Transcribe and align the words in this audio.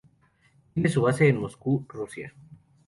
Tiene 0.73 0.89
su 0.89 1.03
base 1.03 1.27
en 1.29 1.39
Moscú, 1.39 1.85
Rusia. 1.87 2.33